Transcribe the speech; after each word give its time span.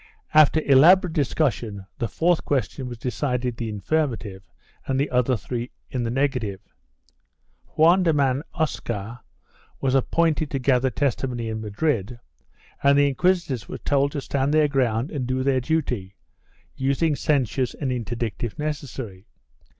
After 0.33 0.59
elaborate 0.61 1.13
discussion 1.13 1.85
the 1.99 2.07
fourth 2.07 2.43
question 2.43 2.87
was 2.89 2.97
decided 2.97 3.61
in 3.61 3.67
the 3.67 3.77
affirmative 3.83 4.41
and 4.87 4.99
the 4.99 5.11
other 5.11 5.37
three 5.37 5.69
in 5.91 6.01
the 6.01 6.09
negative. 6.09 6.59
Juan 7.75 8.01
de 8.01 8.11
Manozca 8.11 9.21
was 9.79 9.93
appointed 9.93 10.49
to 10.49 10.57
gather 10.57 10.89
testimony 10.89 11.49
in 11.49 11.61
Madrid, 11.61 12.19
and 12.81 12.97
the 12.97 13.07
inquisitors 13.09 13.69
were 13.69 13.77
told 13.77 14.13
to 14.13 14.21
stand 14.21 14.55
their 14.55 14.67
ground 14.67 15.11
and 15.11 15.27
do 15.27 15.43
their 15.43 15.61
duty, 15.61 16.15
using 16.75 17.15
censures 17.15 17.75
and 17.75 17.91
interdict 17.91 18.43
if 18.43 18.57
neces 18.57 18.87
sary. 18.87 19.27